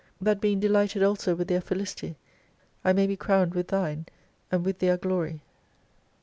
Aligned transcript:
That 0.19 0.41
being 0.41 0.59
delighted 0.59 1.03
also 1.03 1.35
with 1.35 1.47
their 1.47 1.61
felicity, 1.61 2.17
I 2.83 2.91
may 2.91 3.05
be 3.05 3.15
crowned 3.15 3.53
with 3.53 3.67
Thine, 3.67 4.07
and 4.51 4.65
with 4.65 4.79
their 4.79 4.97
glory. 4.97 5.43